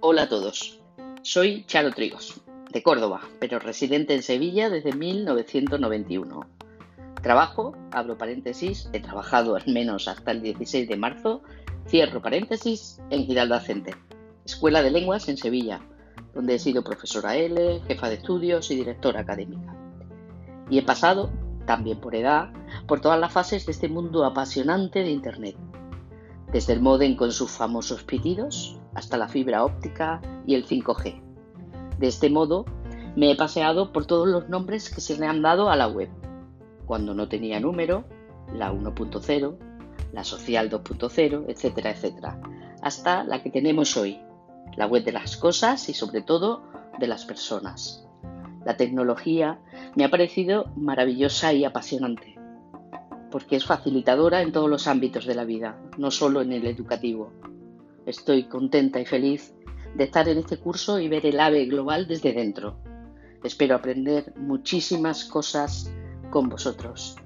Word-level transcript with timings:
Hola 0.00 0.22
a 0.22 0.28
todos, 0.28 0.78
soy 1.22 1.64
Charo 1.66 1.90
Trigos, 1.90 2.40
de 2.70 2.84
Córdoba, 2.84 3.20
pero 3.40 3.58
residente 3.58 4.14
en 4.14 4.22
Sevilla 4.22 4.70
desde 4.70 4.92
1991. 4.92 6.46
Trabajo, 7.20 7.76
abro 7.90 8.16
paréntesis, 8.16 8.88
he 8.92 9.00
trabajado 9.00 9.56
al 9.56 9.66
menos 9.66 10.06
hasta 10.06 10.30
el 10.30 10.40
16 10.40 10.88
de 10.88 10.96
marzo, 10.96 11.42
cierro 11.88 12.22
paréntesis, 12.22 13.00
en 13.10 13.26
Giralda 13.26 13.58
Center, 13.58 13.96
Escuela 14.44 14.82
de 14.82 14.92
Lenguas 14.92 15.28
en 15.28 15.36
Sevilla, 15.36 15.80
donde 16.32 16.54
he 16.54 16.58
sido 16.60 16.84
profesora 16.84 17.36
L, 17.36 17.82
jefa 17.88 18.08
de 18.08 18.14
estudios 18.14 18.70
y 18.70 18.76
directora 18.76 19.22
académica. 19.22 19.74
Y 20.70 20.78
he 20.78 20.82
pasado, 20.82 21.28
también 21.66 21.98
por 21.98 22.14
edad, 22.14 22.52
por 22.86 23.00
todas 23.00 23.18
las 23.18 23.32
fases 23.32 23.66
de 23.66 23.72
este 23.72 23.88
mundo 23.88 24.24
apasionante 24.24 25.00
de 25.00 25.10
Internet 25.10 25.56
desde 26.52 26.72
el 26.72 26.80
modem 26.80 27.16
con 27.16 27.32
sus 27.32 27.50
famosos 27.50 28.02
pitidos 28.04 28.78
hasta 28.98 29.16
la 29.16 29.28
fibra 29.28 29.64
óptica 29.64 30.20
y 30.46 30.54
el 30.54 30.66
5G. 30.66 31.22
De 31.98 32.06
este 32.08 32.30
modo, 32.30 32.64
me 33.16 33.30
he 33.30 33.36
paseado 33.36 33.92
por 33.92 34.06
todos 34.06 34.28
los 34.28 34.48
nombres 34.48 34.90
que 34.90 35.00
se 35.00 35.16
le 35.18 35.26
han 35.26 35.40
dado 35.40 35.70
a 35.70 35.76
la 35.76 35.88
web. 35.88 36.08
Cuando 36.86 37.14
no 37.14 37.28
tenía 37.28 37.60
número, 37.60 38.04
la 38.52 38.72
1.0, 38.72 39.56
la 40.12 40.24
social 40.24 40.70
2.0, 40.70 41.44
etcétera, 41.48 41.90
etcétera, 41.90 42.40
hasta 42.82 43.24
la 43.24 43.42
que 43.42 43.50
tenemos 43.50 43.96
hoy, 43.96 44.20
la 44.76 44.86
web 44.86 45.04
de 45.04 45.12
las 45.12 45.36
cosas 45.36 45.88
y 45.88 45.94
sobre 45.94 46.22
todo 46.22 46.62
de 46.98 47.06
las 47.06 47.24
personas. 47.24 48.06
La 48.64 48.76
tecnología 48.76 49.60
me 49.94 50.04
ha 50.04 50.10
parecido 50.10 50.66
maravillosa 50.76 51.52
y 51.52 51.64
apasionante 51.64 52.38
porque 53.30 53.56
es 53.56 53.64
facilitadora 53.64 54.42
en 54.42 54.52
todos 54.52 54.70
los 54.70 54.86
ámbitos 54.86 55.26
de 55.26 55.34
la 55.34 55.44
vida, 55.44 55.76
no 55.96 56.10
solo 56.10 56.40
en 56.40 56.52
el 56.52 56.66
educativo. 56.66 57.32
Estoy 58.08 58.44
contenta 58.44 58.98
y 58.98 59.04
feliz 59.04 59.52
de 59.94 60.04
estar 60.04 60.26
en 60.30 60.38
este 60.38 60.56
curso 60.56 60.98
y 60.98 61.08
ver 61.08 61.26
el 61.26 61.38
AVE 61.38 61.66
global 61.66 62.08
desde 62.08 62.32
dentro. 62.32 62.78
Espero 63.44 63.74
aprender 63.74 64.32
muchísimas 64.34 65.26
cosas 65.26 65.92
con 66.30 66.48
vosotros. 66.48 67.16